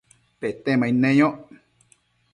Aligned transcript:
Petemaid 0.39 0.97
neyoc 1.03 1.37